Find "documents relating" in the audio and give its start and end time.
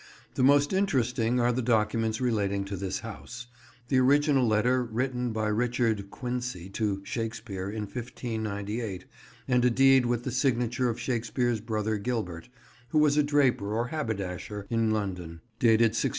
1.61-2.65